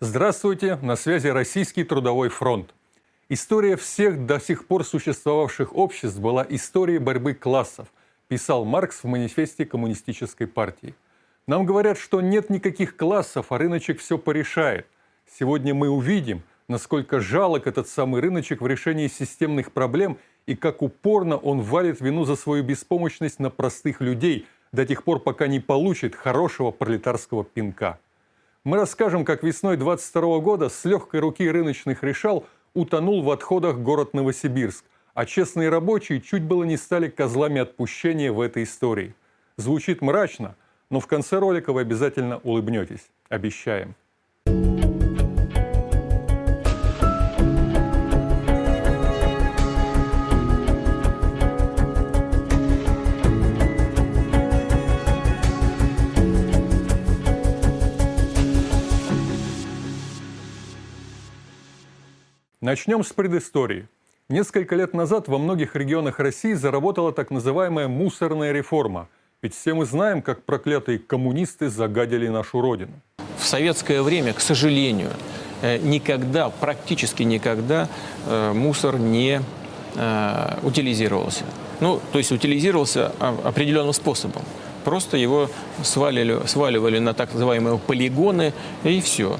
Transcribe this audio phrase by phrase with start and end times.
[0.00, 2.74] Здравствуйте, на связи Российский трудовой фронт.
[3.30, 7.88] История всех до сих пор существовавших обществ была историей борьбы классов,
[8.28, 10.94] писал Маркс в манифесте коммунистической партии.
[11.46, 14.86] Нам говорят, что нет никаких классов, а рыночек все порешает.
[15.38, 21.38] Сегодня мы увидим, насколько жалок этот самый рыночек в решении системных проблем и как упорно
[21.38, 26.14] он валит вину за свою беспомощность на простых людей до тех пор, пока не получит
[26.14, 27.98] хорошего пролетарского пинка.
[28.66, 32.44] Мы расскажем, как весной 22 года с легкой руки рыночных решал
[32.74, 34.84] утонул в отходах город Новосибирск,
[35.14, 39.14] а честные рабочие чуть было не стали козлами отпущения в этой истории.
[39.56, 40.56] Звучит мрачно,
[40.90, 43.08] но в конце ролика вы обязательно улыбнетесь.
[43.28, 43.94] Обещаем.
[62.76, 63.88] Начнем с предыстории.
[64.28, 69.08] Несколько лет назад во многих регионах России заработала так называемая мусорная реформа.
[69.40, 72.92] Ведь все мы знаем, как проклятые коммунисты загадили нашу родину.
[73.38, 75.08] В советское время, к сожалению,
[75.62, 77.88] э, никогда, практически никогда
[78.26, 79.40] э, мусор не
[79.94, 81.44] э, утилизировался.
[81.80, 84.42] Ну, то есть утилизировался определенным способом.
[84.84, 85.48] Просто его
[85.82, 88.52] свалили, сваливали на так называемые полигоны,
[88.84, 89.38] и все.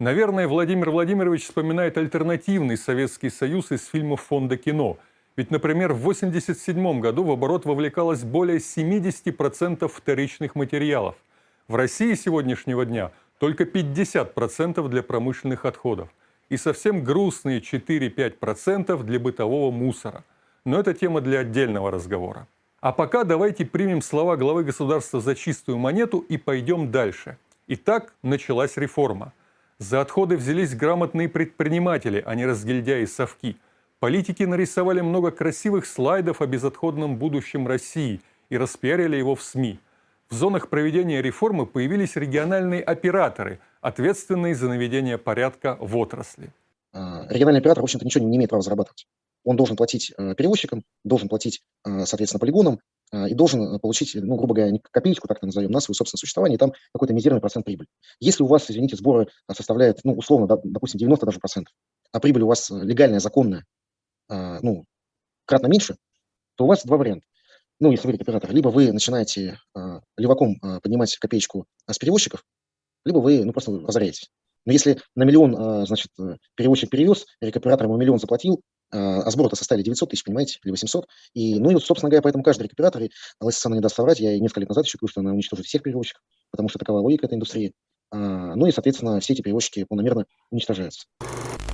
[0.00, 4.96] Наверное, Владимир Владимирович вспоминает альтернативный Советский Союз из фильмов фонда кино.
[5.36, 11.16] Ведь, например, в 1987 году в оборот вовлекалось более 70% вторичных материалов.
[11.68, 16.08] В России сегодняшнего дня только 50% для промышленных отходов.
[16.48, 20.24] И совсем грустные 4-5% для бытового мусора.
[20.64, 22.48] Но это тема для отдельного разговора.
[22.80, 27.36] А пока давайте примем слова главы государства за чистую монету и пойдем дальше.
[27.66, 29.34] Итак, началась реформа–
[29.80, 33.56] за отходы взялись грамотные предприниматели, а не разгильдяи совки.
[33.98, 38.20] Политики нарисовали много красивых слайдов о безотходном будущем России
[38.50, 39.80] и распиарили его в СМИ.
[40.28, 46.50] В зонах проведения реформы появились региональные операторы, ответственные за наведение порядка в отрасли.
[46.92, 49.06] А, региональный оператор, в общем-то, ничего не имеет права зарабатывать.
[49.44, 52.80] Он должен платить э, перевозчикам, должен платить, э, соответственно, полигонам,
[53.12, 56.56] а, и должен э, получить, ну, грубо говоря, копеечку, так назовем, на свое собственное существование,
[56.56, 57.88] и там какой-то мизерный процент прибыли.
[58.20, 61.74] Если у вас, извините, сборы составляют, ну, условно, допустим, 90 даже процентов,
[62.12, 63.64] а прибыль у вас э, легальная, законная,
[64.28, 64.84] ну,
[65.44, 65.96] кратно меньше,
[66.54, 67.26] то у вас два варианта.
[67.80, 69.58] Ну, если вы оператор, либо вы начинаете
[70.16, 72.44] леваком поднимать копеечку с перевозчиков,
[73.04, 74.30] либо вы, ну, просто разоряетесь.
[74.66, 78.62] Но если на миллион, значит, э, перевозчик перевез, рекоператор ему миллион заплатил,
[78.92, 81.06] а, а сборы-то составили 900 тысяч, понимаете, или 800.
[81.34, 84.38] И, ну и вот, собственно говоря, поэтому каждый рекуператор, и Лариса не даст соврать, я
[84.38, 87.34] несколько лет назад еще говорил, что она уничтожит всех перевозчиков, потому что такова логика этой
[87.34, 87.72] индустрии.
[88.10, 91.06] А, ну и, соответственно, все эти перевозчики полномерно уничтожаются.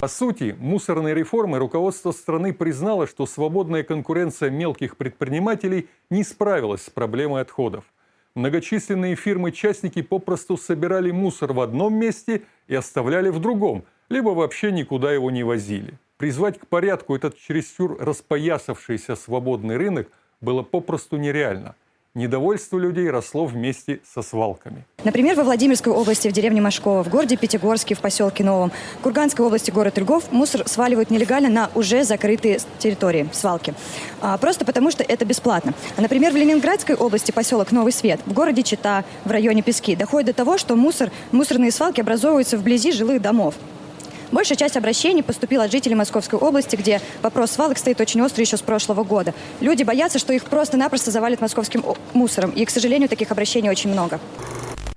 [0.01, 6.91] По сути, мусорной реформы руководство страны признало, что свободная конкуренция мелких предпринимателей не справилась с
[6.91, 7.85] проблемой отходов.
[8.35, 15.11] Многочисленные фирмы-частники попросту собирали мусор в одном месте и оставляли в другом, либо вообще никуда
[15.11, 15.99] его не возили.
[16.17, 20.09] Призвать к порядку этот чересчур распоясавшийся свободный рынок
[20.41, 21.75] было попросту нереально.
[22.15, 24.87] Недовольство людей росло вместе со свалками.
[25.05, 29.45] Например, во Владимирской области в деревне Машкова, в городе Пятигорске, в поселке Новом, в Курганской
[29.45, 33.75] области город Льгов мусор сваливают нелегально на уже закрытые территории, свалки.
[34.23, 35.75] А, просто потому, что это бесплатно.
[35.99, 40.29] А, например, в Ленинградской области поселок Новый Свет, в городе Чита, в районе Пески, доходит
[40.29, 43.57] до того, что мусор, мусорные свалки образовываются вблизи жилых домов.
[44.33, 48.57] Большая часть обращений поступила от жителей Московской области, где вопрос свалок стоит очень острый еще
[48.57, 49.35] с прошлого года.
[49.61, 52.51] Люди боятся, что их просто-напросто завалят московским мусором.
[52.51, 54.19] И, к сожалению, таких обращений очень много.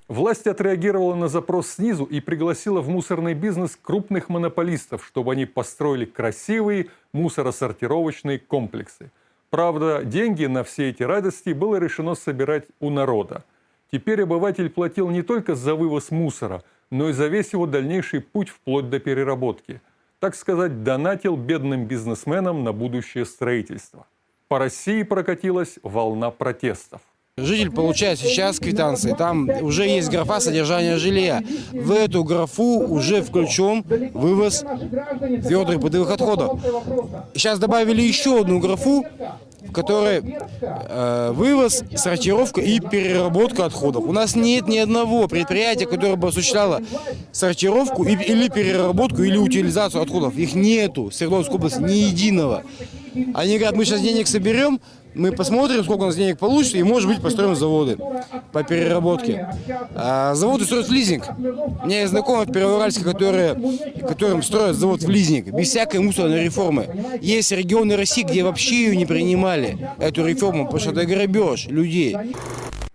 [0.08, 6.06] Власть отреагировала на запрос снизу и пригласила в мусорный бизнес крупных монополистов, чтобы они построили
[6.06, 9.12] красивые мусоросортировочные комплексы.
[9.52, 13.44] Правда, деньги на все эти радости было решено собирать у народа.
[13.92, 18.50] Теперь обыватель платил не только за вывоз мусора– но и за весь его дальнейший путь
[18.50, 19.82] вплоть до переработки.
[20.20, 24.06] Так сказать, донатил бедным бизнесменам на будущее строительство.
[24.48, 27.02] По России прокатилась волна протестов.
[27.38, 31.42] Житель получает сейчас квитанции, там уже есть графа содержания жилья.
[31.72, 33.84] В эту графу уже включен
[34.14, 34.66] вывоз
[35.46, 36.60] твердых бытовых отходов.
[37.34, 39.06] Сейчас добавили еще одну графу,
[39.70, 40.24] в которой
[40.62, 44.04] э, вывоз, сортировка и переработка отходов.
[44.06, 46.82] У нас нет ни одного предприятия, которое бы осуществляло
[47.32, 50.36] сортировку или переработку или утилизацию отходов.
[50.38, 52.64] Их нету в Свердловской области ни единого.
[53.34, 54.80] Они говорят, мы сейчас денег соберем,
[55.14, 57.98] мы посмотрим, сколько у нас денег получится, и, может быть, построим заводы
[58.52, 59.50] по переработке.
[59.96, 61.26] А заводы строят в лизинг.
[61.38, 63.56] У меня есть знакомые в Первоуральске, которые,
[64.08, 66.88] которым строят завод в лизинг, без всякой мусорной реформы.
[67.22, 72.16] Есть регионы России, где вообще ее не принимали, эту реформу, потому что это грабеж людей.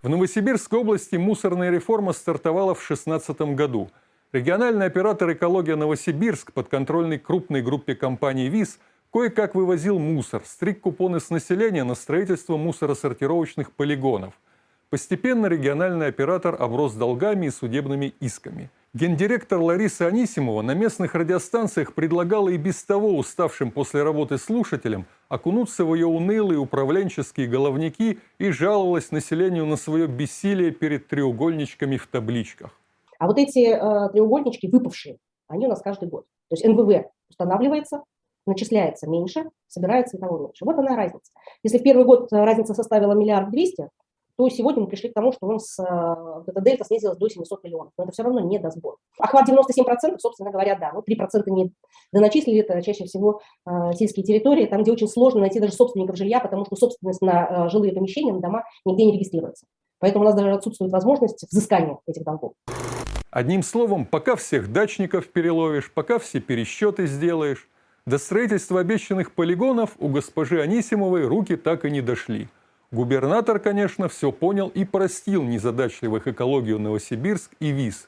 [0.01, 3.89] В Новосибирской области мусорная реформа стартовала в 2016 году.
[4.31, 8.79] Региональный оператор «Экология Новосибирск» подконтрольной крупной группе компаний ВИЗ
[9.15, 14.33] кое-как вывозил мусор, стриг купоны с населения на строительство мусоросортировочных полигонов.
[14.89, 18.69] Постепенно региональный оператор оброс долгами и судебными исками.
[18.93, 25.85] Гендиректор Лариса Анисимова на местных радиостанциях предлагала и без того уставшим после работы слушателям окунуться
[25.85, 32.77] в ее унылые управленческие головники и жаловалась населению на свое бессилие перед треугольничками в табличках.
[33.17, 36.25] А вот эти э, треугольнички выпавшие, они у нас каждый год.
[36.49, 38.03] То есть НВВ устанавливается,
[38.45, 40.65] начисляется меньше, собирается того меньше.
[40.65, 41.31] Вот она разница.
[41.63, 43.89] Если первый год э, разница составила миллиард двести,
[44.37, 45.83] то сегодня мы пришли к тому, что у нас э,
[46.47, 47.93] эта дельта снизилась до 700 миллионов.
[47.97, 48.97] Но это все равно не до сбора.
[49.19, 50.91] Охват 97%, собственно говоря, да.
[50.93, 51.71] Вот 3% не
[52.11, 56.39] доначислили, это чаще всего э, сельские территории, там, где очень сложно найти даже собственников жилья,
[56.39, 59.65] потому что собственность на жилые помещения, на дома нигде не регистрируется.
[59.99, 62.53] Поэтому у нас даже отсутствует возможность взыскания этих долгов.
[63.31, 67.69] Одним словом, пока всех дачников переловишь, пока все пересчеты сделаешь,
[68.05, 72.47] до строительства обещанных полигонов у госпожи Анисимовой руки так и не дошли.
[72.91, 78.07] Губернатор, конечно, все понял и простил незадачливых экологию Новосибирск и ВИЗ.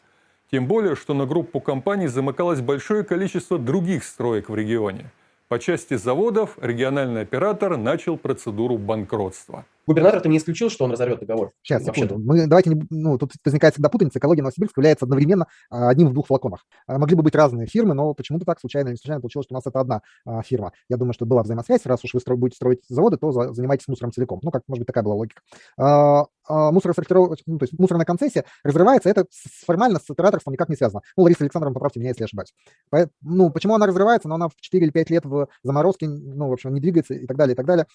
[0.52, 5.12] Тем более, что на группу компаний замыкалось большое количество других строек в регионе.
[5.48, 9.66] По части заводов региональный оператор начал процедуру банкротства.
[9.88, 11.54] Губернатор-то не исключил, что он разорвет договор.
[11.64, 12.20] Сейчас, секунду.
[12.20, 14.20] Мы, давайте, не, ну, тут возникает всегда путаница.
[14.20, 16.66] Экология Новосибирска является одновременно а, одним в двух флаконах.
[16.88, 19.58] А, могли бы быть разные фирмы, но почему-то так случайно не случайно получилось, что у
[19.58, 20.74] нас это одна а, фирма.
[20.90, 21.86] Я думаю, что была взаимосвязь.
[21.86, 24.40] Раз уж вы стро- будете строить заводы, то за- занимайтесь мусором целиком.
[24.44, 25.42] Ну, как, может быть, такая была логика.
[25.78, 29.26] А, а, ну, то есть мусорная концессия разрывается, это
[29.66, 31.02] формально с операторством никак не связано.
[31.16, 32.54] Ну, Лариса Александровна, поправьте меня, если я ошибаюсь.
[32.90, 36.48] Поэт- ну, почему она разрывается, но она в 4 или 5 лет в заморозке, ну,
[36.50, 37.86] в общем, не двигается и так далее, и так далее.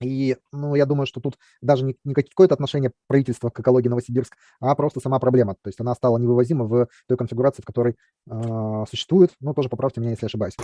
[0.00, 4.36] И, ну, я думаю, что тут даже не, не какое-то отношение правительства к экологии Новосибирск,
[4.60, 5.54] а просто сама проблема.
[5.54, 7.96] То есть она стала невывозима в той конфигурации, в которой
[8.30, 9.32] э, существует.
[9.40, 10.56] Ну, тоже поправьте меня, если ошибаюсь.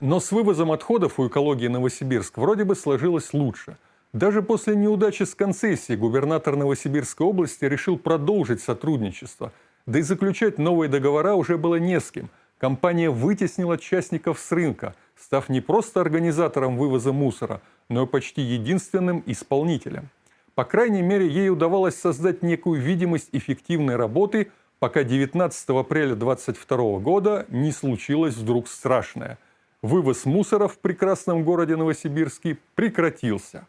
[0.00, 3.76] Но с вывозом отходов у экологии Новосибирск вроде бы сложилось лучше.
[4.12, 9.52] Даже после неудачи с концессией губернатор Новосибирской области решил продолжить сотрудничество.
[9.86, 12.28] Да и заключать новые договора уже было не с кем.
[12.58, 20.08] Компания вытеснила частников с рынка, став не просто организатором вывоза мусора, но почти единственным исполнителем.
[20.54, 27.46] По крайней мере, ей удавалось создать некую видимость эффективной работы, пока 19 апреля 2022 года
[27.48, 29.38] не случилось вдруг страшное.
[29.82, 33.66] Вывоз мусора в прекрасном городе Новосибирске прекратился.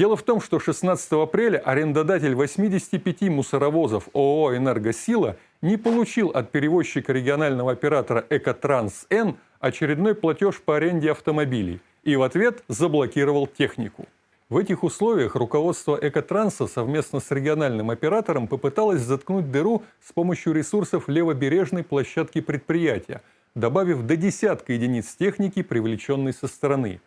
[0.00, 7.12] Дело в том, что 16 апреля арендодатель 85 мусоровозов ООО «Энергосила» не получил от перевозчика
[7.12, 14.06] регионального оператора «Экотранс-Н» очередной платеж по аренде автомобилей и в ответ заблокировал технику.
[14.48, 21.08] В этих условиях руководство «Экотранса» совместно с региональным оператором попыталось заткнуть дыру с помощью ресурсов
[21.08, 23.20] левобережной площадки предприятия,
[23.54, 27.02] добавив до десятка единиц техники, привлеченной со стороны.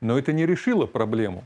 [0.00, 1.42] Но это не решило проблему.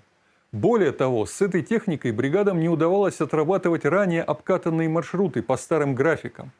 [0.53, 6.51] Более того, с этой техникой бригадам не удавалось отрабатывать ранее обкатанные маршруты по старым графикам.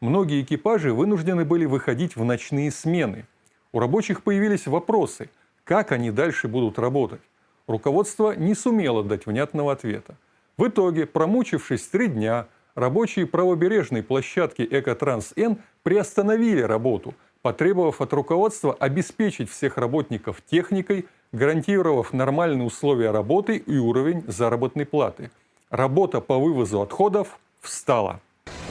[0.00, 3.26] Многие экипажи вынуждены были выходить в ночные смены.
[3.72, 5.30] У рабочих появились вопросы,
[5.62, 7.20] как они дальше будут работать.
[7.68, 10.16] Руководство не сумело дать внятного ответа.
[10.56, 19.48] В итоге, промучившись три дня, рабочие правобережной площадки «Экотранс-Н» приостановили работу, потребовав от руководства обеспечить
[19.48, 25.30] всех работников техникой, гарантировав нормальные условия работы и уровень заработной платы.
[25.70, 28.20] Работа по вывозу отходов встала.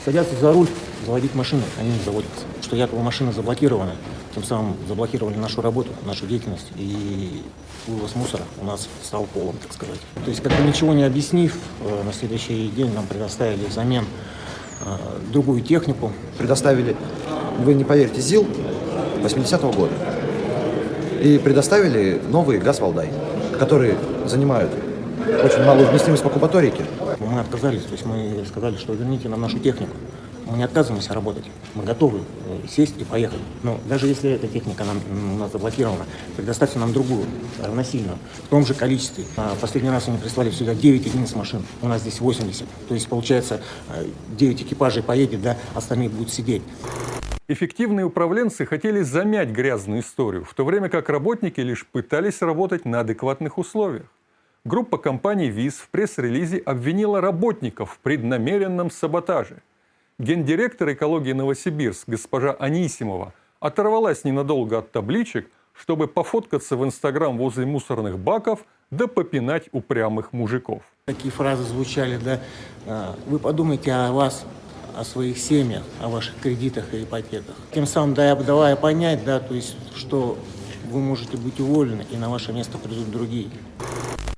[0.04, 0.68] Садятся за руль,
[1.06, 2.46] заводить машины, они не заводятся.
[2.62, 3.96] Что якобы машина заблокирована,
[4.34, 7.44] тем самым заблокировали нашу работу, нашу деятельность, и
[7.88, 10.00] вывоз мусора у нас стал полом, так сказать.
[10.24, 14.06] То есть, как бы ничего не объяснив, э, на следующий день нам предоставили взамен
[14.86, 14.98] э,
[15.32, 16.12] другую технику.
[16.38, 16.96] предоставили,
[17.60, 18.48] вы не поверите, ЗИЛ
[19.24, 19.94] 80-го года.
[21.22, 23.10] И предоставили новый газ «Валдай»,
[23.60, 23.96] которые
[24.26, 24.72] занимают
[25.44, 26.86] очень малую вместимость по кубаторике.
[27.20, 29.96] Мы отказались, то есть мы сказали, что верните нам нашу технику.
[30.50, 31.44] Мы не отказываемся работать.
[31.76, 33.40] Мы готовы э, сесть и поехать.
[33.64, 35.02] Но даже если эта техника нам,
[35.36, 36.06] у нас заблокирована,
[36.38, 37.26] предоставьте нам другую,
[37.62, 39.26] равносильную, в том же количестве.
[39.36, 41.64] А последний раз они прислали сюда 9 единиц машин.
[41.82, 42.66] У нас здесь 80.
[42.88, 43.60] То есть, получается,
[43.90, 44.06] э,
[44.38, 46.62] 9 экипажей поедет, да, остальные будут сидеть.
[47.50, 53.00] Эффективные управленцы хотели замять грязную историю, в то время как работники лишь пытались работать на
[53.00, 54.08] адекватных условиях.
[54.66, 59.62] Группа компаний ВИЗ в пресс-релизе обвинила работников в преднамеренном саботаже.
[60.20, 68.20] Гендиректор экологии Новосибирск госпожа Анисимова оторвалась ненадолго от табличек, чтобы пофоткаться в Инстаграм возле мусорных
[68.20, 70.82] баков да попинать упрямых мужиков.
[71.06, 72.42] Такие фразы звучали, да,
[72.86, 74.46] э, вы подумайте о вас,
[74.98, 77.56] о своих семьях, о ваших кредитах и ипотеках.
[77.72, 80.38] Тем самым давая, давая понять, да, то есть, что
[80.90, 83.50] вы можете быть уволены, и на ваше место придут другие.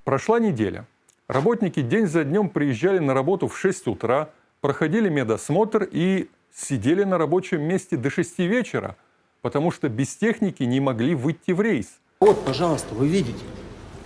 [0.04, 0.86] Прошла неделя.
[1.28, 4.30] Работники день за днем приезжали на работу в 6 утра,
[4.62, 8.96] проходили медосмотр и сидели на рабочем месте до 6 вечера,
[9.42, 11.88] потому что без техники не могли выйти в рейс.
[12.20, 13.40] Вот, пожалуйста, вы видите,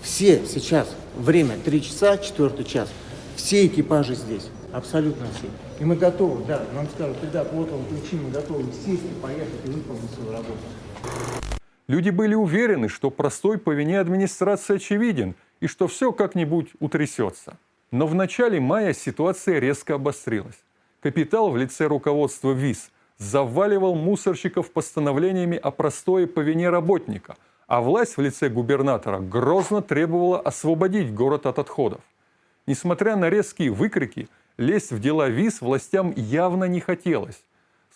[0.01, 2.89] все сейчас, время 3 часа, 4 час,
[3.35, 5.47] все экипажи здесь, абсолютно все.
[5.79, 9.65] И мы готовы, да, нам скажут, ребят, вот вам ключи, мы готовы сесть и поехать
[9.65, 10.59] и выполнить свою работу.
[11.87, 17.57] Люди были уверены, что простой по вине администрации очевиден и что все как-нибудь утрясется.
[17.91, 20.63] Но в начале мая ситуация резко обострилась.
[21.01, 27.35] Капитал в лице руководства ВИЗ заваливал мусорщиков постановлениями о простое по вине работника,
[27.67, 32.01] а власть в лице губернатора грозно требовала освободить город от отходов.
[32.65, 37.43] Несмотря на резкие выкрики, лезть в дела ВИЗ властям явно не хотелось.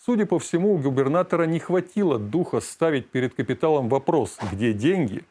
[0.04, 5.24] Судя по всему, у губернатора не хватило духа ставить перед капиталом вопрос «где деньги?».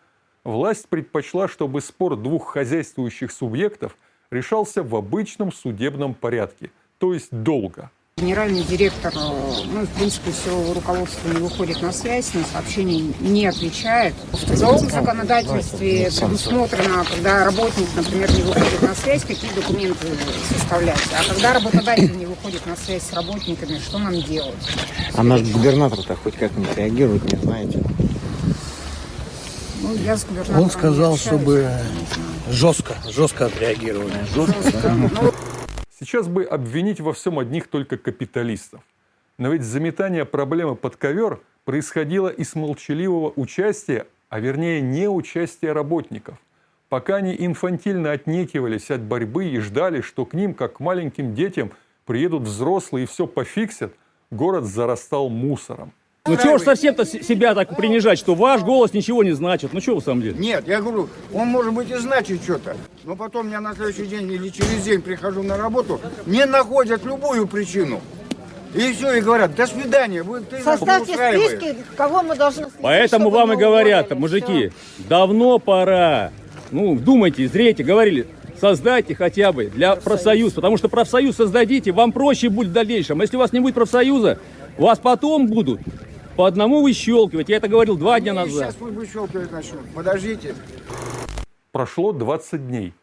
[0.43, 3.98] Власть предпочла, чтобы спор двух хозяйствующих субъектов
[4.31, 7.91] решался в обычном судебном порядке, то есть долго.
[8.19, 13.45] Генеральный директор, э, ну, в принципе, все руководство не выходит на связь, на сообщения не
[13.45, 14.15] отвечает.
[14.31, 20.07] В трудовом законодательстве предусмотрено, когда работник, например, не выходит на связь, какие документы
[20.51, 20.97] составлять.
[21.15, 24.55] А когда работодатель не выходит на связь с работниками, что нам делать?
[25.13, 27.83] А наш губернатор-то хоть как-нибудь реагирует, не знаете?
[29.83, 31.69] Ну, я с губернатором Он сказал, чтобы
[32.50, 34.25] жестко, жестко отреагировали.
[34.33, 34.89] Жестко.
[34.89, 35.31] Ну,
[35.99, 38.81] Сейчас бы обвинить во всем одних только капиталистов.
[39.39, 46.37] Но ведь заметание проблемы под ковер происходило из молчаливого участия, а вернее неучастия работников.
[46.89, 51.71] Пока они инфантильно отнекивались от борьбы и ждали, что к ним, как к маленьким детям,
[52.05, 53.93] приедут взрослые и все пофиксят,
[54.29, 55.93] город зарастал мусором.
[56.27, 59.74] Ну чего ж совсем-то с- себя так принижать, что ваш голос ничего не значит?
[59.74, 60.36] Ну что в самом деле?
[60.38, 64.31] Нет, я говорю, он может быть и значит что-то, но потом я на следующий день
[64.31, 68.01] или через день прихожу на работу, не находят любую причину.
[68.75, 71.51] И все, и говорят, до свидания, вы, ты нас не Составьте устраиваешь».
[71.60, 74.22] списки, кого мы должны следить, Поэтому чтобы вам и мы говорят, уволили.
[74.22, 74.72] мужики,
[75.10, 76.31] давно пора.
[76.72, 78.27] Ну, думайте, зрейте, говорили,
[78.60, 83.19] создайте хотя бы для профсоюз, потому что профсоюз создадите, вам проще будет в дальнейшем.
[83.22, 84.38] А Если у вас не будет профсоюза,
[84.77, 85.79] вас потом будут
[86.38, 87.50] по одному выщелкивать.
[87.50, 88.72] Я это говорил два дня назад.
[88.72, 89.79] Сейчас мы выщелкивать начнем.
[89.96, 90.56] Подождите.
[91.72, 92.94] Прошло 20 дней.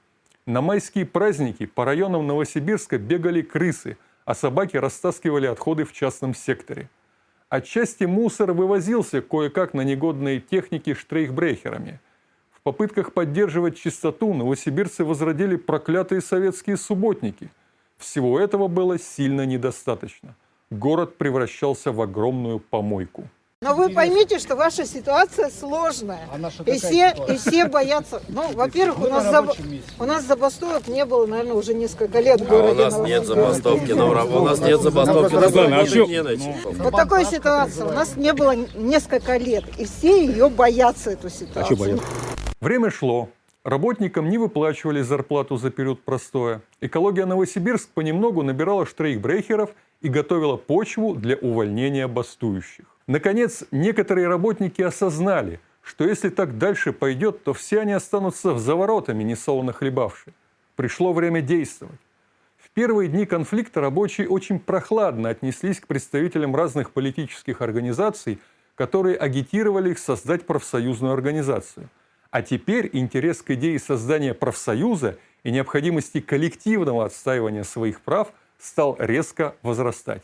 [0.47, 6.89] На майские праздники по районам Новосибирска бегали крысы, а собаки растаскивали отходы в частном секторе.
[7.49, 12.01] Отчасти мусор вывозился кое-как на негодные техники штрейхбрехерами.
[12.53, 17.51] В попытках поддерживать чистоту новосибирцы возродили проклятые советские субботники.
[17.99, 20.37] Всего этого было сильно недостаточно.
[20.71, 23.25] Город превращался в огромную помойку.
[23.61, 26.29] Но вы поймите, что ваша ситуация сложная.
[26.67, 28.21] И все, и все боятся.
[28.29, 29.57] Ну, во-первых, у нас, заб-
[29.99, 32.85] у нас забастовок не было, наверное, уже несколько лет в А у городе.
[32.85, 36.83] нас нет забастовки на У нас нет забастовки на а.
[36.83, 39.65] Вот такой ситуации у нас не было несколько лет.
[39.79, 41.77] И все ее боятся, эту А ситуацию.
[41.77, 42.07] что боятся?
[42.61, 43.31] Время шло.
[43.65, 46.61] Работникам не выплачивали зарплату за период простоя.
[46.83, 49.71] Экология Новосибирск понемногу набирала штрейхбрехеров
[50.05, 52.85] и готовила почву для увольнения бастующих.
[53.07, 59.23] Наконец, некоторые работники осознали, что если так дальше пойдет, то все они останутся за воротами,
[59.23, 60.35] несолоно хлебавши.
[60.77, 62.01] Пришло время действовать.
[62.59, 68.41] В первые дни конфликта рабочие очень прохладно отнеслись к представителям разных политических организаций,
[68.75, 71.89] которые агитировали их создать профсоюзную организацию.
[72.31, 79.55] А теперь интерес к идее создания профсоюза и необходимости коллективного отстаивания своих прав стал резко
[79.63, 80.23] возрастать.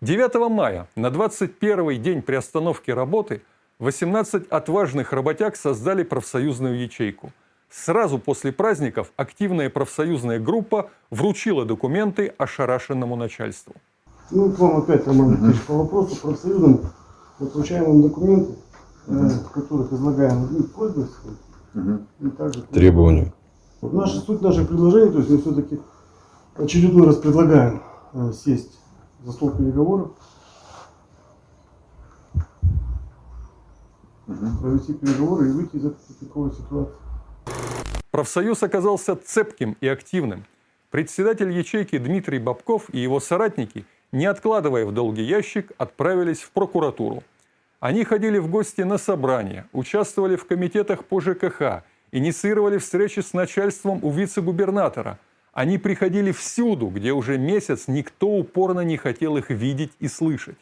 [0.00, 3.42] 9 мая, на 21 день приостановки работы,
[3.78, 7.32] 18 отважных работяг создали профсоюзную ячейку.
[7.70, 13.74] Сразу после праздников активная профсоюзная группа вручила документы ошарашенному начальству.
[14.30, 16.80] Ну, к вам опять, Роман Викторович, по вопросу профсоюзам,
[17.38, 18.54] вот получаем документы,
[19.06, 23.32] э, в которых излагаем ну, просьбы свои, и также Требования.
[23.80, 25.80] Вот наша суть наших предложений, то есть мы все-таки
[26.56, 27.82] очередной раз предлагаем
[28.12, 28.78] э, сесть
[29.24, 30.10] за стол переговоров,
[34.60, 36.94] провести переговоры и выйти из этой тупиковой ситуации.
[38.10, 40.44] Профсоюз оказался цепким и активным.
[40.90, 47.22] Председатель ячейки Дмитрий Бабков и его соратники, не откладывая в долгий ящик, отправились в прокуратуру.
[47.80, 51.82] Они ходили в гости на собрания, участвовали в комитетах по ЖКХ,
[52.12, 55.18] инициировали встречи с начальством у вице-губернатора.
[55.52, 60.56] Они приходили всюду, где уже месяц никто упорно не хотел их видеть и слышать.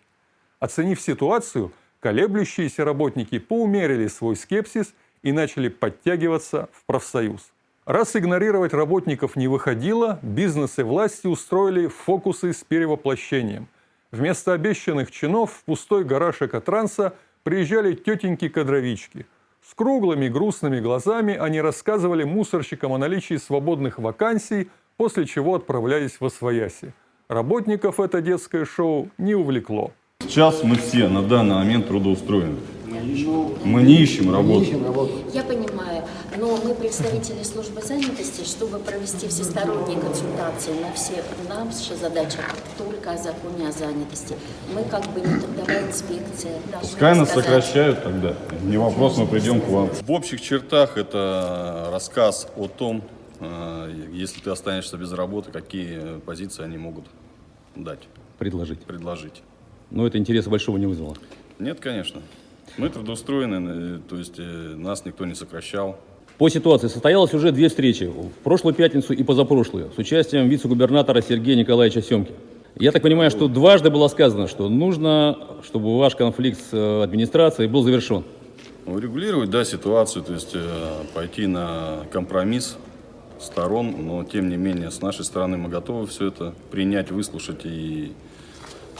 [0.58, 4.92] Оценив ситуацию, колеблющиеся работники поумерили свой скепсис
[5.22, 7.52] и начали подтягиваться в профсоюз.
[7.86, 13.68] Раз игнорировать работников не выходило, бизнес и власти устроили фокусы с перевоплощением.
[14.10, 19.26] Вместо обещанных чинов в пустой гараж Экотранса приезжали тетеньки-кадровички.
[19.62, 24.68] С круглыми грустными глазами они рассказывали мусорщикам о наличии свободных вакансий,
[25.00, 26.92] после чего отправлялись в Освояси.
[27.26, 29.92] Работников это детское шоу не увлекло.
[30.20, 32.58] Сейчас мы все на данный момент трудоустроены.
[33.64, 34.66] Мы не ищем работу.
[35.32, 36.02] Я понимаю,
[36.36, 42.40] но мы представители службы занятости, чтобы провести всесторонние консультации на все, наша задача
[42.76, 44.34] только о законе о занятости.
[44.74, 46.58] Мы как бы не трудовая инспекция.
[46.78, 48.34] Пускай нас сказать- сокращают тогда.
[48.64, 49.88] Не вопрос, мы придем к вам.
[50.02, 53.00] В общих чертах это рассказ о том,
[54.12, 57.04] если ты останешься без работы, какие позиции они могут
[57.76, 58.00] дать,
[58.38, 58.80] Предложить.
[58.80, 59.42] предложить.
[59.90, 61.16] Но это интереса большого не вызвало.
[61.58, 62.22] Нет, конечно.
[62.78, 65.98] Мы трудоустроены, э, то есть э, нас никто не сокращал.
[66.38, 71.56] По ситуации состоялось уже две встречи, в прошлую пятницу и позапрошлую, с участием вице-губернатора Сергея
[71.56, 72.32] Николаевича Семки.
[72.76, 77.68] Я так понимаю, что дважды было сказано, что нужно, чтобы ваш конфликт с э, администрацией
[77.68, 78.24] был завершен.
[78.86, 80.56] Урегулировать, да, ситуацию, то есть
[81.14, 82.78] пойти на компромисс
[83.40, 88.12] сторон, но тем не менее с нашей стороны мы готовы все это принять, выслушать и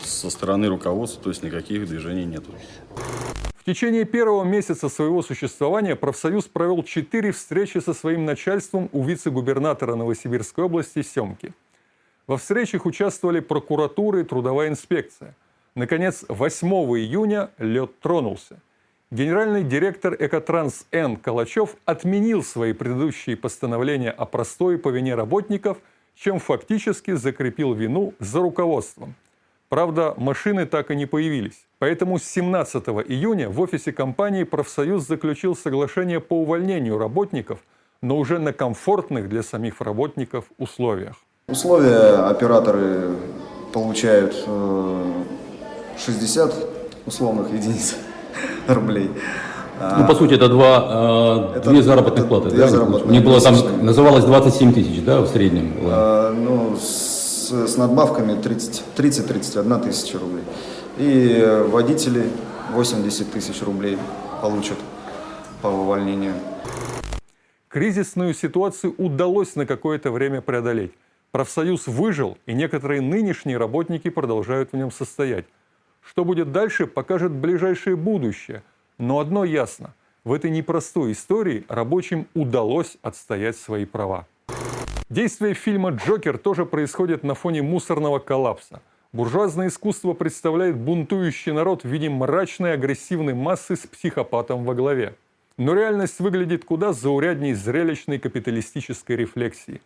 [0.03, 2.53] со стороны руководства, то есть никаких движений нету.
[3.55, 9.95] В течение первого месяца своего существования профсоюз провел четыре встречи со своим начальством у вице-губернатора
[9.95, 11.53] Новосибирской области Семки.
[12.27, 15.37] Во встречах участвовали прокуратура и трудовая инспекция.
[15.75, 18.61] Наконец, 8 июня лед тронулся.
[19.13, 21.17] Генеральный директор Экотранс Н.
[21.17, 25.79] Калачев отменил свои предыдущие постановления о простое по вине работников,
[26.15, 29.17] чем фактически закрепил вину за руководством.
[29.69, 31.67] Правда, машины так и не появились.
[31.81, 37.59] Поэтому с 17 июня в офисе компании профсоюз заключил соглашение по увольнению работников,
[38.03, 41.17] но уже на комфортных для самих работников условиях.
[41.49, 43.17] Условия операторы
[43.73, 45.25] получают э,
[45.99, 46.55] 60
[47.07, 47.97] условных единиц
[48.69, 49.11] рублей.
[49.99, 52.51] Ну, по сути, это два, э, Это- две заработных платы.
[52.51, 52.69] две да?
[52.69, 55.73] заработных У них было там, называлось 27 тысяч, да, в среднем?
[55.81, 55.91] было?
[55.93, 60.45] А, ну, с, с надбавками 30 30-31 тысяча рублей.
[60.99, 62.25] И водители
[62.75, 63.97] 80 тысяч рублей
[64.43, 64.77] получат
[65.63, 66.35] по увольнению.
[67.69, 70.93] Кризисную ситуацию удалось на какое-то время преодолеть.
[71.31, 75.45] Профсоюз выжил, и некоторые нынешние работники продолжают в нем состоять.
[76.01, 78.63] Что будет дальше, покажет ближайшее будущее.
[78.99, 79.95] Но одно ясно.
[80.25, 84.27] В этой непростой истории рабочим удалось отстоять свои права.
[85.09, 88.81] Действие фильма «Джокер» тоже происходит на фоне мусорного коллапса.
[89.13, 95.17] Буржуазное искусство представляет бунтующий народ в виде мрачной агрессивной массы с психопатом во главе.
[95.57, 99.81] Но реальность выглядит куда заурядней зрелищной капиталистической рефлексии.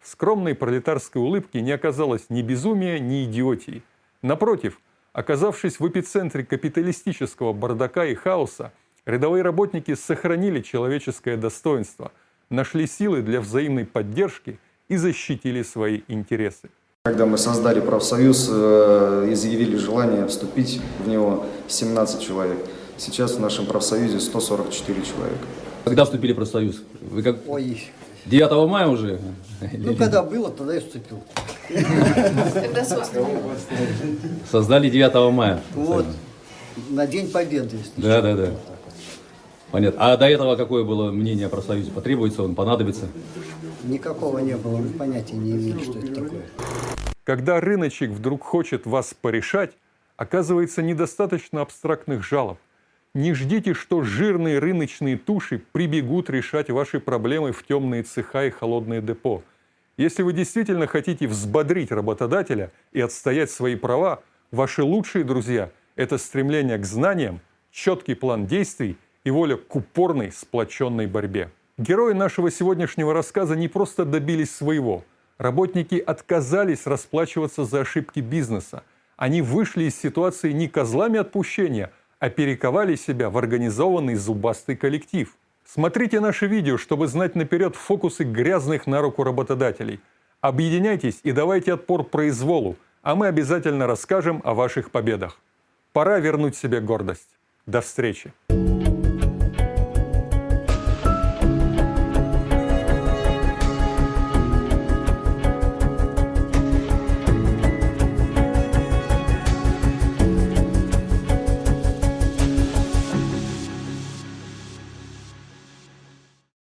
[0.00, 3.82] В скромной пролетарской улыбке не оказалось ни безумия, ни идиотии.
[4.22, 4.80] Напротив,
[5.12, 8.72] оказавшись в эпицентре капиталистического бардака и хаоса,
[9.06, 12.12] рядовые работники сохранили человеческое достоинство,
[12.48, 16.70] нашли силы для взаимной поддержки и защитили свои интересы.
[17.04, 22.58] Когда мы создали профсоюз, э, изъявили желание вступить в него 17 человек.
[22.98, 25.44] Сейчас в нашем профсоюзе 144 человека.
[25.84, 26.82] Когда вступили в профсоюз?
[27.00, 27.38] Вы как...
[27.46, 27.90] Ой,
[28.26, 29.20] 9 мая уже?
[29.72, 31.22] ну когда было, тогда и вступил.
[31.68, 32.84] Когда.
[34.50, 35.60] Создали 9 мая.
[35.74, 36.06] Вот,
[36.90, 37.76] на День Победы.
[37.76, 38.50] если Да, да, да.
[39.70, 40.12] Понятно.
[40.12, 41.92] А до этого какое было мнение о профсоюзе?
[41.92, 43.08] Потребуется он, понадобится?
[43.84, 46.42] Никакого не было, мы понятия не имели, что это такое.
[47.24, 49.72] Когда рыночек вдруг хочет вас порешать,
[50.16, 52.58] оказывается недостаточно абстрактных жалоб.
[53.14, 59.02] Не ждите, что жирные рыночные туши прибегут решать ваши проблемы в темные цеха и холодные
[59.02, 59.42] депо.
[59.96, 66.78] Если вы действительно хотите взбодрить работодателя и отстоять свои права, ваши лучшие друзья– это стремление
[66.78, 67.40] к знаниям,
[67.72, 71.50] четкий план действий и воля к упорной, сплоченной борьбе.
[71.78, 75.04] Герои нашего сегодняшнего рассказа не просто добились своего.
[75.36, 78.84] Работники отказались расплачиваться за ошибки бизнеса.
[79.16, 81.90] Они вышли из ситуации не козлами отпущения,
[82.20, 85.34] а перековали себя в организованный зубастый коллектив.
[85.64, 90.00] Смотрите наше видео, чтобы знать наперед фокусы грязных на руку работодателей.
[90.40, 95.40] Объединяйтесь и давайте отпор произволу, а мы обязательно расскажем о ваших победах.
[95.92, 97.28] Пора вернуть себе гордость.
[97.66, 98.32] До встречи!